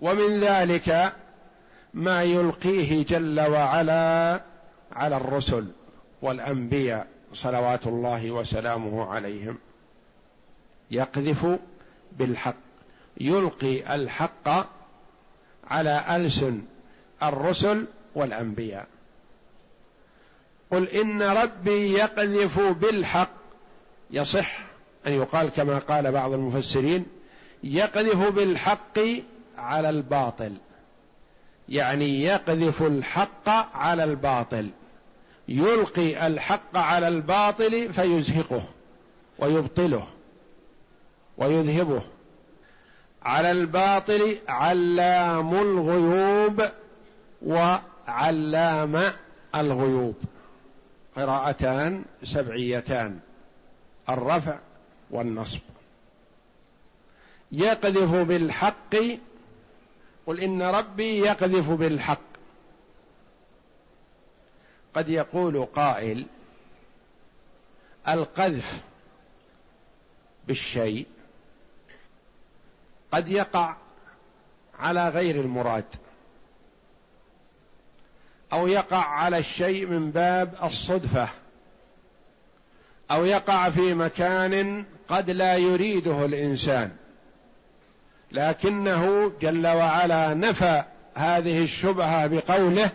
ومن 0.00 0.40
ذلك 0.40 1.12
ما 1.94 2.22
يلقيه 2.22 3.04
جل 3.04 3.40
وعلا 3.40 4.40
على 4.92 5.16
الرسل 5.16 5.66
والأنبياء 6.22 7.06
صلوات 7.34 7.86
الله 7.86 8.30
وسلامه 8.30 9.06
عليهم. 9.06 9.58
يقذف 10.90 11.58
بالحق. 12.12 12.54
يلقي 13.20 13.94
الحق 13.94 14.66
على 15.64 16.04
ألسن 16.10 16.62
الرسل 17.22 17.86
والأنبياء. 18.14 18.86
قل 20.72 20.88
إن 20.88 21.22
ربي 21.22 21.92
يقذف 21.92 22.60
بالحق. 22.60 23.32
يصح 24.10 24.60
أن 25.06 25.12
يقال 25.12 25.50
كما 25.50 25.78
قال 25.78 26.12
بعض 26.12 26.32
المفسرين 26.32 27.06
يقذف 27.64 28.28
بالحق 28.28 28.98
على 29.58 29.90
الباطل. 29.90 30.54
يعني 31.70 32.22
يقذف 32.22 32.82
الحق 32.82 33.48
على 33.76 34.04
الباطل. 34.04 34.70
يلقي 35.48 36.26
الحق 36.26 36.76
على 36.76 37.08
الباطل 37.08 37.92
فيزهقه 37.92 38.62
ويبطله 39.38 40.08
ويذهبه. 41.38 42.02
على 43.22 43.50
الباطل 43.50 44.38
علام 44.48 45.54
الغيوب 45.54 46.62
وعلام 47.42 49.02
الغيوب. 49.54 50.14
قراءتان 51.16 52.04
سبعيتان 52.22 53.18
الرفع 54.08 54.58
والنصب. 55.10 55.60
يقذف 57.52 58.14
بالحق 58.14 58.96
قل 60.30 60.40
إن 60.40 60.62
ربي 60.62 61.18
يقذف 61.18 61.70
بالحق. 61.70 62.20
قد 64.94 65.08
يقول 65.08 65.64
قائل 65.64 66.26
القذف 68.08 68.82
بالشيء 70.46 71.06
قد 73.12 73.28
يقع 73.28 73.76
على 74.78 75.08
غير 75.08 75.40
المراد 75.40 75.84
أو 78.52 78.66
يقع 78.66 79.04
على 79.04 79.38
الشيء 79.38 79.86
من 79.86 80.10
باب 80.10 80.54
الصدفة 80.62 81.28
أو 83.10 83.24
يقع 83.24 83.70
في 83.70 83.94
مكان 83.94 84.84
قد 85.08 85.30
لا 85.30 85.56
يريده 85.56 86.24
الإنسان. 86.24 86.99
لكنه 88.32 89.32
جل 89.40 89.66
وعلا 89.66 90.34
نفى 90.34 90.82
هذه 91.14 91.62
الشبهة 91.62 92.26
بقوله 92.26 92.90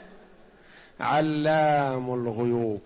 علام 0.99 2.13
الغيوب. 2.13 2.81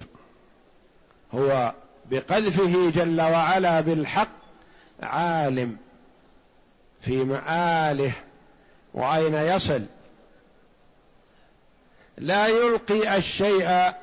هو 1.33 1.73
بقذفه 2.05 2.89
جل 2.89 3.21
وعلا 3.21 3.81
بالحق 3.81 4.29
عالم 5.03 5.77
في 7.01 7.23
مآله 7.23 8.11
وأين 8.93 9.33
يصل. 9.33 9.83
لا 12.17 12.47
يلقي 12.47 13.17
الشيء 13.17 13.93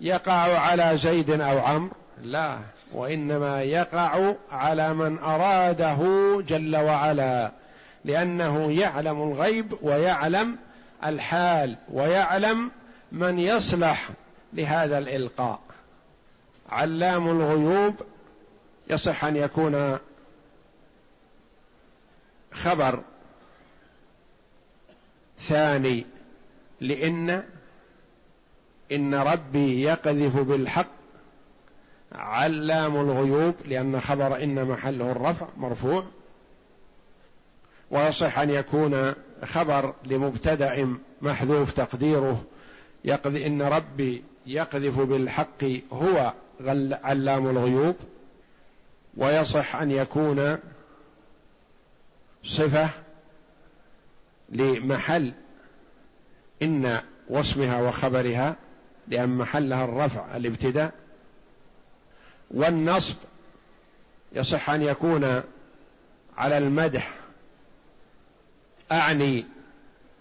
يقع 0.00 0.58
على 0.58 0.98
زيد 0.98 1.30
أو 1.30 1.58
عمرو. 1.58 1.94
لا 2.22 2.58
وإنما 2.92 3.62
يقع 3.62 4.34
على 4.50 4.94
من 4.94 5.18
أراده 5.18 5.98
جل 6.48 6.76
وعلا. 6.76 7.52
لأنه 8.06 8.72
يعلم 8.72 9.22
الغيب 9.22 9.74
ويعلم 9.82 10.56
الحال 11.04 11.76
ويعلم 11.92 12.70
من 13.12 13.38
يصلح 13.38 14.08
لهذا 14.52 14.98
الإلقاء. 14.98 15.60
علام 16.68 17.28
الغيوب 17.28 17.94
يصح 18.90 19.24
أن 19.24 19.36
يكون 19.36 19.98
خبر 22.52 23.02
ثاني 25.38 26.06
لإن 26.80 27.42
إن 28.92 29.14
ربي 29.14 29.82
يقذف 29.82 30.36
بالحق. 30.36 30.96
علام 32.12 32.96
الغيوب 32.96 33.54
لأن 33.64 34.00
خبر 34.00 34.42
إن 34.42 34.64
محله 34.64 35.12
الرفع 35.12 35.46
مرفوع. 35.56 36.06
ويصح 37.90 38.38
أن 38.38 38.50
يكون 38.50 39.14
خبر 39.44 39.94
لمبتدأ 40.04 40.96
محذوف 41.22 41.72
تقديره 41.72 42.44
يقذ 43.04 43.36
إن 43.36 43.62
ربي 43.62 44.24
يقذف 44.46 45.00
بالحق 45.00 45.64
هو 45.92 46.32
علام 47.04 47.50
الغيوب 47.50 47.96
ويصح 49.16 49.76
أن 49.76 49.90
يكون 49.90 50.58
صفة 52.44 52.90
لمحل 54.48 55.32
إن 56.62 57.00
واسمها 57.28 57.82
وخبرها 57.82 58.56
لأن 59.08 59.28
محلها 59.28 59.84
الرفع 59.84 60.36
الابتداء 60.36 60.92
والنصب 62.50 63.16
يصح 64.32 64.70
أن 64.70 64.82
يكون 64.82 65.42
على 66.36 66.58
المدح 66.58 67.14
أعني 68.92 69.44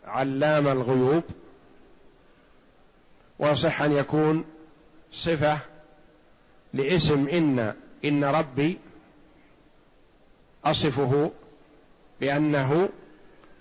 علام 0.05 0.67
الغيوب 0.67 1.23
ويصح 3.39 3.81
أن 3.81 3.91
يكون 3.91 4.45
صفة 5.11 5.57
لاسم 6.73 7.27
إن 7.27 7.73
إن 8.05 8.23
ربي 8.23 8.77
أصفه 10.65 11.31
بأنه 12.21 12.89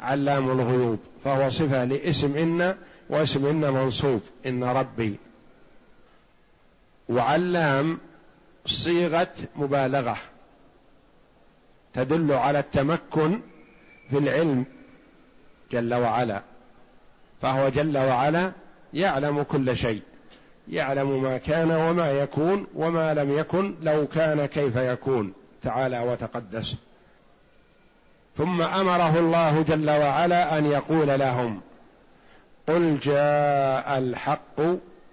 علام 0.01 0.51
الغيوب 0.51 0.99
فهو 1.25 1.51
صفة 1.51 1.85
لاسم 1.85 2.37
إن 2.37 2.77
واسم 3.09 3.47
إن 3.47 3.73
منصوب 3.73 4.21
إن 4.47 4.65
ربي. 4.65 5.17
وعلام 7.09 7.99
صيغة 8.67 9.35
مبالغة 9.57 10.17
تدل 11.95 12.33
على 12.33 12.59
التمكن 12.59 13.41
في 14.11 14.19
العلم 14.19 14.65
جل 15.73 15.95
وعلا 15.95 16.43
فهو 17.43 17.69
جل 17.69 17.99
وعلا 17.99 18.53
يعلم 18.95 19.43
كل 19.43 19.77
شيء 19.77 20.03
يعلم 20.69 21.23
ما 21.23 21.39
كان 21.39 21.71
وما 21.71 22.13
يكون 22.13 22.67
وما 22.75 23.15
لم 23.15 23.39
يكن 23.39 23.75
لو 23.83 24.07
كان 24.07 24.47
كيف 24.47 24.77
يكون 24.77 25.33
تعالى 25.63 26.01
وتقدس. 26.01 26.77
ثم 28.37 28.63
أمره 28.63 29.19
الله 29.19 29.63
جل 29.63 29.91
وعلا 29.91 30.59
أن 30.59 30.67
يقول 30.67 31.07
لهم 31.21 31.61
قل 32.69 32.99
جاء 32.99 33.99
الحق 33.99 34.61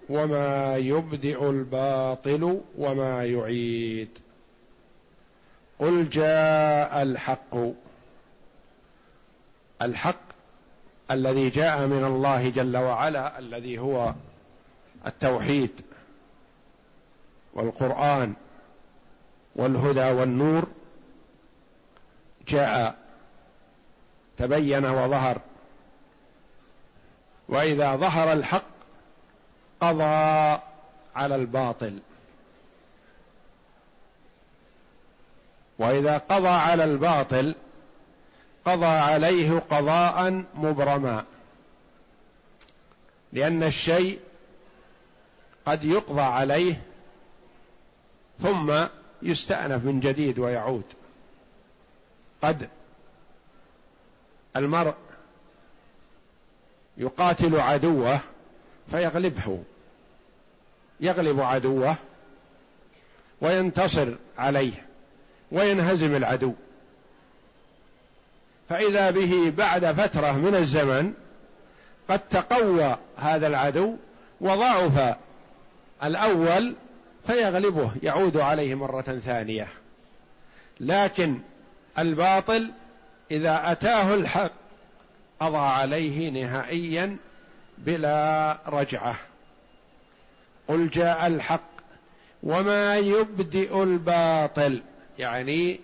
وما 0.10 0.78
يبدئ 0.78 1.50
الباطل 1.50 2.62
وما 2.78 3.26
يعيد. 3.26 4.10
قل 5.80 6.10
جاء 6.10 7.02
الحق 7.02 7.56
الحق 9.82 10.31
الذي 11.12 11.50
جاء 11.50 11.88
من 11.88 12.06
الله 12.06 12.50
جل 12.50 12.78
وعلا 12.78 13.40
الذي 13.40 13.80
هو 13.80 14.14
التوحيد 15.08 15.82
والقرآن 17.54 18.34
والهدى 19.56 20.12
والنور 20.12 20.68
جاء 22.48 22.96
تبين 24.38 24.86
وظهر. 24.86 25.42
وإذا 27.50 27.96
ظهر 27.96 28.34
الحق 28.34 28.66
قضى 29.82 30.62
على 31.16 31.36
الباطل. 31.36 32.00
وإذا 35.80 36.18
قضى 36.18 36.48
على 36.48 36.84
الباطل 36.84 37.56
قضى 38.66 38.86
عليه 38.86 39.60
قضاء 39.60 40.44
مبرما. 40.56 41.26
لأن 43.34 43.64
الشيء 43.64 44.20
قد 45.66 45.84
يقضى 45.84 46.22
عليه 46.22 46.82
ثم 48.42 48.86
يستأنف 49.22 49.86
من 49.86 50.00
جديد 50.00 50.40
ويعود. 50.40 50.84
قد 52.42 52.70
المرء 54.56 54.96
يقاتل 56.98 57.60
عدوه 57.60 58.20
فيغلبه. 58.92 59.64
يغلب 61.00 61.40
عدوه 61.40 61.96
وينتصر 63.42 64.16
عليه 64.38 64.86
وينهزم 65.52 66.16
العدو. 66.16 66.54
فإذا 68.72 69.12
به 69.12 69.54
بعد 69.58 69.86
فترة 69.86 70.32
من 70.32 70.56
الزمن 70.56 71.14
قد 72.10 72.20
تقوى 72.20 72.98
هذا 73.18 73.48
العدو 73.48 73.96
وضعف 74.42 75.16
الأول 76.04 76.76
فيغلبه 77.28 77.92
يعود 78.04 78.38
عليه 78.38 78.76
مرة 78.76 79.02
ثانية. 79.26 79.68
لكن 80.80 81.40
الباطل 82.00 82.72
إذا 83.32 83.72
أتاه 83.72 84.14
الحق 84.14 84.52
قضى 85.40 85.58
عليه 85.58 86.30
نهائيا 86.30 87.18
بلا 87.78 88.58
رجعة. 88.68 89.16
قل 90.68 90.90
جاء 90.90 91.28
الحق 91.28 91.72
وما 92.44 92.98
يبدئ 92.98 93.84
الباطل 93.84 94.82
يعني 95.20 95.80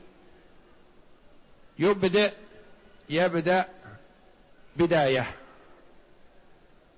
يبدأ 1.79 2.31
يبدأ 3.09 3.65
بداية 4.75 5.25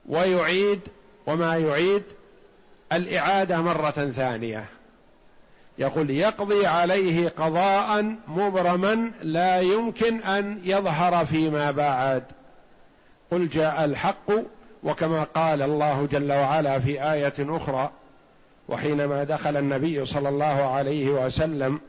ويعيد 0.10 0.80
وما 1.28 1.58
يعيد 1.58 2.04
الإعادة 2.94 3.62
مرة 3.62 4.12
ثانية. 4.16 4.66
يقول 5.78 6.10
يقضي 6.10 6.66
عليه 6.66 7.30
قضاء 7.30 8.16
مبرما 8.28 9.12
لا 9.22 9.62
يمكن 9.62 10.22
أن 10.22 10.62
يظهر 10.64 11.26
فيما 11.26 11.72
بعد. 11.72 12.24
قل 13.32 13.48
جاء 13.48 13.86
الحق 13.86 14.32
وكما 14.84 15.24
قال 15.24 15.62
الله 15.62 16.08
جل 16.12 16.32
وعلا 16.32 16.80
في 16.80 17.12
آية 17.12 17.34
أخرى 17.40 17.92
وحينما 18.70 19.24
دخل 19.24 19.58
النبي 19.58 20.06
صلى 20.06 20.30
الله 20.30 20.72
عليه 20.76 21.10
وسلم 21.10 21.80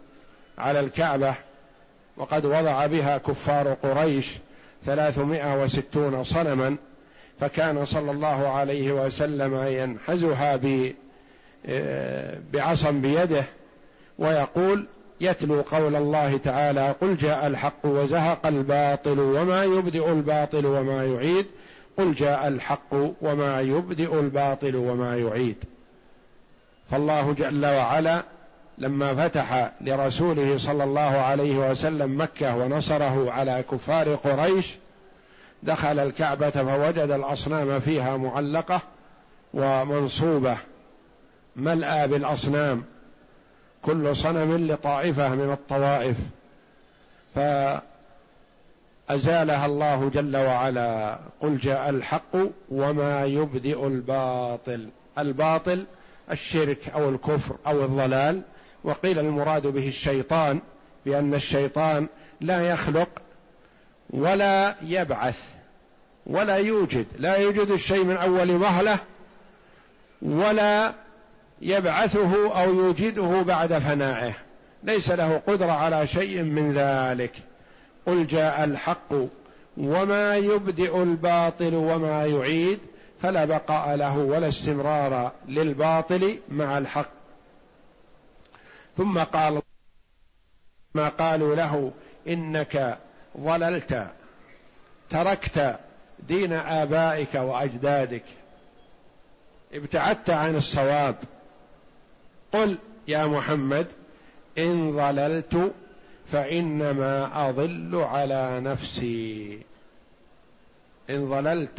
على 0.58 0.80
الكعبة 0.80 1.34
وقد 2.20 2.46
وضع 2.46 2.86
بها 2.86 3.18
كفار 3.18 3.68
قريش 3.68 4.38
ثلاثمائة 4.84 5.62
وستون 5.62 6.24
صنما 6.24 6.76
فكان 7.40 7.84
صلى 7.84 8.10
الله 8.10 8.48
عليه 8.48 8.92
وسلم 8.92 9.64
ينحزها 9.66 10.60
آه، 11.66 12.38
بعصا 12.52 12.90
بيده 12.90 13.44
ويقول 14.18 14.86
يتلو 15.20 15.60
قول 15.60 15.96
الله 15.96 16.36
تعالى 16.36 16.94
قل 17.00 17.16
جاء 17.16 17.46
الحق 17.46 17.84
وزهق 17.86 18.46
الباطل 18.46 19.20
وما 19.20 19.64
يبدئ 19.64 20.12
الباطل 20.12 20.66
وما 20.66 21.04
يعيد 21.04 21.46
قل 21.96 22.14
جاء 22.14 22.48
الحق 22.48 22.94
وما 23.22 23.60
يبدئ 23.60 24.20
الباطل 24.20 24.76
وما 24.76 25.16
يعيد. 25.16 25.56
فالله 26.90 27.32
جل 27.32 27.66
وعلا 27.66 28.22
لما 28.80 29.14
فتح 29.14 29.72
لرسوله 29.80 30.58
صلى 30.58 30.84
الله 30.84 31.00
عليه 31.00 31.70
وسلم 31.70 32.20
مكة 32.20 32.56
ونصره 32.56 33.30
على 33.32 33.64
كفار 33.70 34.14
قريش 34.14 34.74
دخل 35.62 35.98
الكعبة 35.98 36.50
فوجد 36.50 37.10
الأصنام 37.10 37.80
فيها 37.80 38.16
معلقة 38.16 38.80
ومنصوبة 39.54 40.56
ملأى 41.56 42.08
بالأصنام 42.08 42.84
كل 43.82 44.16
صنم 44.16 44.66
لطائفة 44.66 45.34
من 45.34 45.52
الطوائف. 45.52 46.16
فأزالها 49.08 49.66
الله 49.66 50.10
جل 50.14 50.36
وعلا 50.36 51.18
قل 51.40 51.58
جاء 51.58 51.90
الحق 51.90 52.36
وما 52.70 53.24
يبدئ 53.24 53.86
الباطل 53.86 54.88
الباطل 55.18 55.84
الشرك 56.30 56.88
أو 56.88 57.08
الكفر 57.08 57.56
أو 57.66 57.84
الضلال. 57.84 58.42
وقيل 58.84 59.18
المراد 59.18 59.66
به 59.66 59.88
الشيطان 59.88 60.60
بأن 61.06 61.34
الشيطان 61.34 62.06
لا 62.40 62.60
يخلق 62.60 63.08
ولا 64.10 64.74
يبعث 64.82 65.48
ولا 66.26 66.56
يوجد 66.56 67.06
لا 67.18 67.36
يوجد 67.36 67.70
الشيء 67.70 68.04
من 68.04 68.16
أول 68.16 68.50
وهلة 68.50 68.98
ولا 70.22 70.92
يبعثه 71.62 72.62
أو 72.62 72.74
يوجده 72.74 73.42
بعد 73.42 73.78
فنائه. 73.78 74.32
ليس 74.84 75.10
له 75.10 75.42
قدرة 75.46 75.72
على 75.72 76.06
شيء 76.06 76.42
من 76.42 76.72
ذلك. 76.72 77.32
قل 78.06 78.26
جاء 78.26 78.64
الحق 78.64 79.14
وما 79.76 80.36
يبدئ 80.36 81.02
الباطل 81.02 81.74
وما 81.74 82.26
يعيد 82.26 82.78
فلا 83.22 83.44
بقاء 83.44 83.96
له 83.96 84.18
ولا 84.18 84.48
استمرار 84.48 85.32
للباطل 85.48 86.38
مع 86.48 86.78
الحق. 86.78 87.19
ثم 89.00 89.18
قال 89.18 89.62
ما 90.94 91.08
قالوا 91.08 91.54
له 91.54 91.92
إنك 92.28 92.98
ضللت 93.38 94.10
تركت 95.10 95.78
دين 96.28 96.52
آبائك 96.52 97.34
وأجدادك 97.34 98.24
ابتعدت 99.72 100.30
عن 100.30 100.56
الصواب. 100.56 101.16
قل 102.52 102.78
يا 103.08 103.26
محمد 103.26 103.86
إن 104.58 104.90
ضللت 104.90 105.72
فإنما 106.32 107.48
أضل 107.48 107.96
على 107.96 108.60
نفسي. 108.60 109.62
إن 111.10 111.28
ضللت 111.30 111.78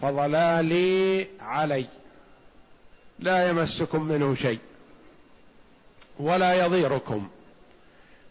فضلالي 0.00 1.26
علي 1.40 1.86
لا 3.18 3.48
يمسكم 3.48 4.02
منه 4.02 4.34
شيء. 4.34 4.58
ولا 6.18 6.64
يضيركم. 6.64 7.28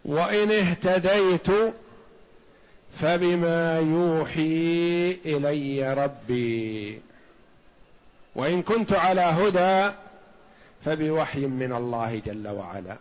وإن 0.05 0.51
اهتديت 0.51 1.47
فبما 2.99 3.79
يوحي 3.79 5.11
إلي 5.25 5.93
ربي. 5.93 7.01
وإن 8.35 8.61
كنت 8.61 8.93
على 8.93 9.21
هدى 9.21 9.95
فبوحي 10.85 11.39
من 11.39 11.73
الله 11.73 12.21
جل 12.25 12.47
وعلا. 12.47 12.97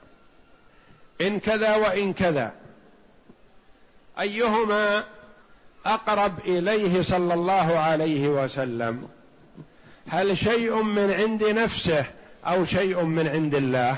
إن 1.21 1.41
كذا 1.41 1.77
وإن 1.77 2.13
كذا. 2.13 2.53
أيهما 4.21 5.05
أقرب 5.87 6.39
إليه 6.39 7.03
صلى 7.03 7.35
الله 7.35 7.79
عليه 7.79 8.29
وسلم؟ 8.29 9.09
هل 10.09 10.39
شيء 10.39 10.83
من 10.83 11.13
عند 11.13 11.45
نفسه 11.45 12.05
أو 12.47 12.65
شيء 12.65 13.03
من 13.03 13.29
عند 13.29 13.55
الله؟ 13.55 13.97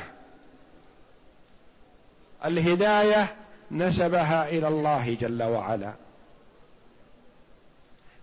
الهداية 2.44 3.36
نسبها 3.70 4.48
إلى 4.48 4.68
الله 4.68 5.16
جل 5.20 5.42
وعلا. 5.42 5.92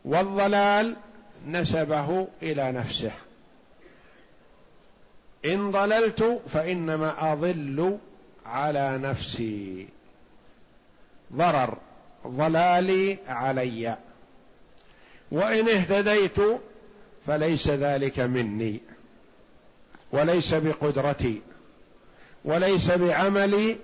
والضلال 0.06 0.95
نسبه 1.47 2.28
إلى 2.43 2.71
نفسه. 2.71 3.12
إن 5.45 5.71
ضللت 5.71 6.41
فإنما 6.54 7.34
أضل 7.34 7.97
على 8.45 8.97
نفسي. 8.97 9.88
ضرر 11.34 11.78
ضلالي 12.28 13.17
علي. 13.28 13.97
وإن 15.32 15.69
اهتديت 15.69 16.38
فليس 17.28 17.69
ذلك 17.69 18.19
مني 18.19 18.80
وليس 20.12 20.54
بقدرتي 20.54 21.41
وليس 22.45 22.91
بعملي 22.91 23.78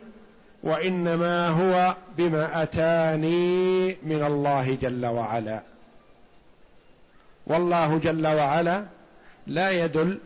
وإنما 0.63 1.47
هو 1.47 1.95
بما 2.17 2.63
أتاني 2.63 3.87
من 4.03 4.23
الله 4.23 4.77
جل 4.81 5.05
وعلا. 5.05 5.61
والله 7.47 7.97
جل 7.97 8.27
وعلا 8.27 8.85
لا 9.47 9.85
يدل 9.85 10.19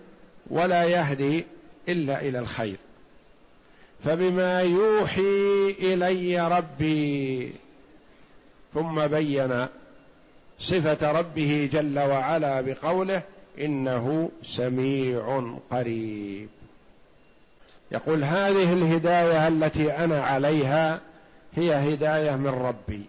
ولا 0.50 0.84
يهدي 0.84 1.46
إلا 1.90 2.22
إلى 2.22 2.40
الخير. 2.40 2.76
فبما 4.04 4.62
يوحي 4.62 5.76
إلي 5.80 6.48
ربي 6.58 7.54
ثم 8.74 9.08
بين 9.08 9.66
صفة 10.60 11.12
ربه 11.12 11.70
جل 11.74 12.00
وعلا 12.00 12.62
بقوله 12.62 13.22
إنه 13.60 14.30
سميع 14.44 15.54
قريب. 15.72 16.50
يقول 17.92 18.24
هذه 18.24 18.74
الهداية 18.74 19.48
التي 19.48 19.92
أنا 19.92 20.24
عليها 20.24 21.02
هي 21.56 21.94
هداية 21.94 22.36
من 22.36 22.48
ربي. 22.48 23.06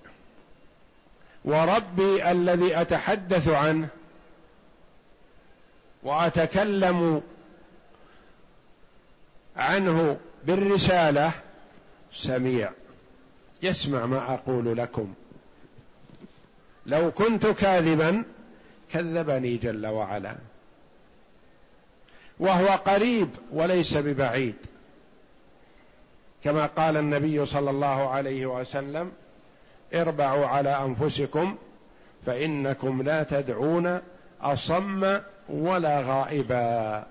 وربي 1.44 2.30
الذي 2.30 2.80
أتحدث 2.80 3.48
عنه 3.48 3.88
وأتكلم 6.02 7.22
عنه 9.56 10.16
بالرسالة 10.44 11.32
سميع. 12.12 12.70
يسمع 13.62 14.06
ما 14.06 14.34
أقول 14.34 14.76
لكم. 14.76 15.14
لو 16.86 17.10
كنت 17.10 17.46
كاذبا 17.46 18.24
كذبني 18.92 19.56
جل 19.56 19.86
وعلا. 19.86 20.36
وهو 22.40 22.66
قريب 22.66 23.28
وليس 23.52 23.96
ببعيد. 23.96 24.54
كما 26.44 26.66
قال 26.66 26.96
النبي 26.96 27.46
صلى 27.46 27.70
الله 27.70 28.08
عليه 28.10 28.46
وسلم 28.46 29.12
اربعوا 29.94 30.46
على 30.46 30.70
أنفسكم 30.84 31.56
فإنكم 32.26 33.02
لا 33.02 33.22
تدعون 33.22 34.00
أصم 34.42 35.18
ولا 35.48 36.00
غائبا. 36.00 37.06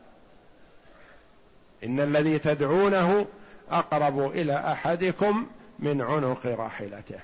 إن 1.84 2.00
الذي 2.00 2.40
تدعونه 2.40 3.26
أقرب 3.72 4.32
إلى 4.32 4.56
أحدكم 4.56 5.48
من 5.80 6.02
عنق 6.02 6.46
راحلته. 6.46 7.20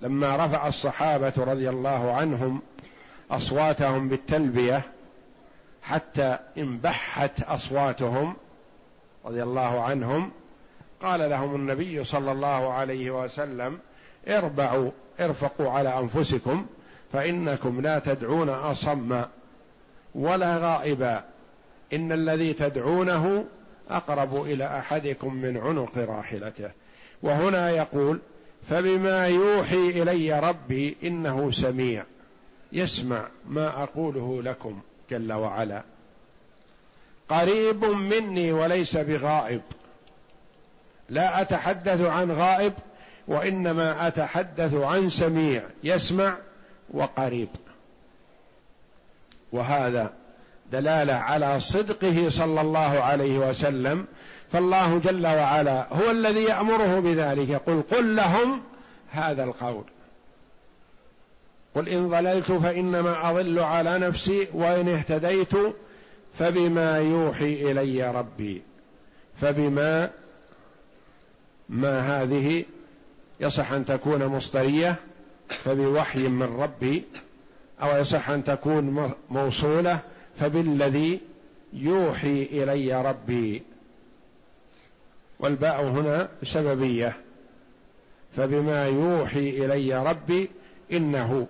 لما 0.00 0.46
رفع 0.46 0.68
الصحابة 0.68 1.32
رضي 1.38 1.68
الله 1.68 2.12
عنهم 2.12 2.62
أصواتهم 3.30 4.08
بالتلبية 4.08 4.82
حتى 5.82 6.38
انبحت 6.58 7.42
أصواتهم 7.42 8.34
رضي 9.24 9.42
الله 9.42 9.80
عنهم 9.80 10.30
قال 11.02 11.30
لهم 11.30 11.54
النبي 11.54 12.04
صلى 12.04 12.32
الله 12.32 12.72
عليه 12.72 13.24
وسلم 13.24 13.78
اربعوا 14.28 14.90
ارفقوا 15.20 15.70
على 15.70 15.98
أنفسكم 15.98 16.66
فإنكم 17.12 17.80
لا 17.80 17.98
تدعون 17.98 18.48
اصم 18.48 19.22
ولا 20.14 20.58
غائبا. 20.58 21.24
إن 21.92 22.12
الذي 22.12 22.52
تدعونه 22.52 23.44
أقرب 23.90 24.42
إلى 24.42 24.78
أحدكم 24.78 25.34
من 25.34 25.56
عنق 25.56 25.98
راحلته. 25.98 26.70
وهنا 27.22 27.70
يقول 27.70 28.20
فبما 28.68 29.26
يوحي 29.26 30.02
إلي 30.02 30.40
ربي 30.40 30.96
إنه 31.04 31.50
سميع 31.50 32.04
يسمع 32.72 33.28
ما 33.48 33.82
أقوله 33.82 34.42
لكم. 34.42 34.80
جل 35.12 35.32
وعلا. 35.32 35.82
قريب 37.28 37.84
مني 37.84 38.52
وليس 38.52 38.96
بغائب. 38.96 39.62
لا 41.08 41.40
أتحدث 41.40 42.00
عن 42.00 42.32
غائب 42.32 42.72
وإنما 43.28 44.06
أتحدث 44.06 44.74
عن 44.74 45.10
سميع. 45.10 45.62
يسمع 45.84 46.36
وقريب. 46.90 47.48
وهذا 49.52 50.12
دلالة 50.72 51.14
على 51.14 51.60
صدقه 51.60 52.28
صلى 52.28 52.60
الله 52.60 53.00
عليه 53.00 53.38
وسلم. 53.38 54.06
فالله 54.52 54.98
جل 54.98 55.26
وعلا 55.26 55.86
هو 55.92 56.10
الذي 56.10 56.44
يأمره 56.44 57.00
بذلك. 57.00 57.48
يقول 57.48 57.82
قل 57.82 58.16
لهم 58.16 58.62
هذا 59.10 59.44
القول. 59.44 59.84
قل 61.74 61.88
إن 61.88 62.08
ضللت 62.08 62.52
فإنما 62.52 63.30
أضل 63.30 63.58
على 63.58 63.98
نفسي 63.98 64.48
وإن 64.52 64.88
اهتديت 64.88 65.52
فبما 66.38 66.98
يوحي 66.98 67.70
إلي 67.70 68.10
ربي. 68.10 68.62
فبما 69.40 70.10
ما 71.68 72.22
هذه 72.22 72.64
يصح 73.40 73.72
أن 73.72 73.84
تكون 73.84 74.26
مصدرية 74.26 74.96
فبوحي 75.48 76.28
من 76.28 76.56
ربي 76.60 77.04
أو 77.82 78.00
يصح 78.00 78.30
أن 78.30 78.44
تكون 78.44 79.12
موصولة 79.30 80.00
فبالذي 80.36 81.20
يوحي 81.72 82.42
إلي 82.42 83.02
ربي. 83.02 83.62
والباء 85.38 85.82
هنا 85.84 86.28
سببية. 86.42 87.16
فبما 88.36 88.86
يوحي 88.86 89.48
إلي 89.64 90.04
ربي 90.10 90.50
إنه 90.92 91.46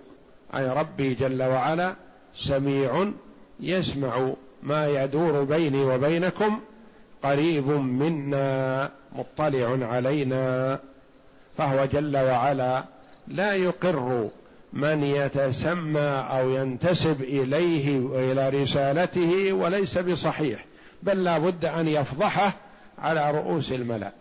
أي 0.57 0.69
ربي 0.69 1.13
جل 1.13 1.43
وعلا 1.43 1.93
سميع 2.35 3.11
يسمع 3.59 4.33
ما 4.63 4.87
يدور 4.87 5.43
بيني 5.43 5.83
وبينكم 5.83 6.59
قريب 7.23 7.67
منا 7.67 8.89
مطلع 9.15 9.87
علينا. 9.87 10.79
فهو 11.57 11.85
جل 11.85 12.17
وعلا 12.17 12.83
لا 13.27 13.53
يقر 13.53 14.29
من 14.73 15.03
يتسمى 15.03 16.25
أو 16.31 16.49
ينتسب 16.49 17.21
إليه 17.21 17.99
والى 17.99 18.49
رسالته 18.49 19.53
وليس 19.53 19.97
بصحيح 19.97 20.65
بل 21.03 21.23
لا 21.23 21.37
بد 21.37 21.65
أن 21.65 21.87
يفضحه 21.87 22.53
على 22.99 23.31
رؤوس 23.31 23.71
الملأ 23.71 24.11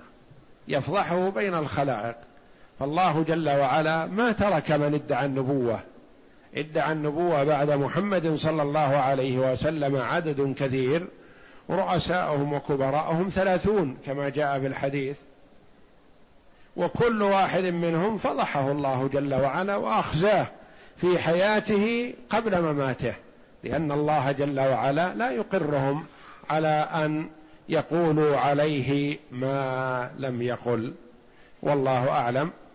يفضحه 0.69 1.29
بين 1.29 1.55
الخلائق. 1.55 2.17
فالله 2.81 3.23
جل 3.23 3.49
وعلا 3.49 4.07
ما 4.07 4.33
ترك 4.33 4.71
من 4.73 4.95
ادعى 4.95 5.27
النبوة 5.27 5.81
ادعى 6.57 6.93
النبوة 6.93 7.45
بعد 7.45 7.71
محمد 7.71 8.35
صلى 8.35 8.63
الله 8.63 8.97
عليه 8.97 9.53
وسلم 9.53 9.97
عدد 9.97 10.55
كثير 10.59 11.07
رؤساؤهم 11.71 12.53
وكبراءهم 12.53 13.29
ثلاثون 13.29 13.97
كما 14.07 14.29
جاء 14.29 14.61
في 14.61 14.67
الحديث. 14.67 15.17
وكل 16.77 17.23
واحد 17.23 17.65
منهم 17.65 18.19
فضحه 18.19 18.71
الله 18.71 19.09
جل 19.13 19.35
وعلا 19.35 19.77
وأخزاه 19.77 20.47
في 20.97 21.19
حياته 21.19 22.15
قبل 22.31 22.63
مماته 22.63 23.15
لأن 23.65 23.93
الله 23.93 24.33
جل 24.33 24.61
وعلا 24.61 25.15
لا 25.15 25.31
يقرهم 25.31 26.05
على 26.51 26.89
أن 26.95 27.29
يقولوا 27.69 28.37
عليه 28.37 29.19
ما 29.31 30.11
لم 30.19 30.43
يقل. 30.43 30.95
والله 31.63 32.11
أعلم. 32.11 32.51